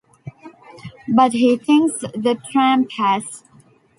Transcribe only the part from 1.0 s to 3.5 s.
But he thinks the tramp has.